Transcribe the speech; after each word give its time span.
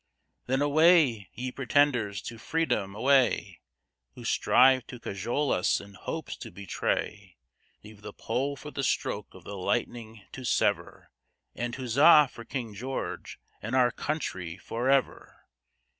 Then 0.47 0.63
away, 0.63 1.29
ye 1.33 1.51
pretenders 1.51 2.23
to 2.23 2.39
freedom, 2.39 2.95
away, 2.95 3.61
Who 4.15 4.25
strive 4.25 4.87
to 4.87 4.99
cajole 4.99 5.51
us 5.53 5.79
in 5.79 5.93
hopes 5.93 6.35
to 6.37 6.49
betray; 6.49 7.37
Leave 7.83 8.01
the 8.01 8.11
pole 8.11 8.55
for 8.55 8.71
the 8.71 8.81
stroke 8.81 9.31
of 9.35 9.43
the 9.43 9.55
lightning 9.55 10.23
to 10.31 10.43
sever, 10.43 11.11
And, 11.53 11.75
huzzah 11.75 12.29
for 12.31 12.43
King 12.45 12.73
George 12.73 13.39
and 13.61 13.75
our 13.75 13.91
country 13.91 14.57
forever! 14.57 15.45